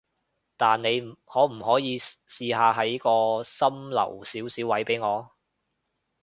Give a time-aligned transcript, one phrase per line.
[0.57, 5.29] 但你可唔可以試下喺個心留少少位畀我？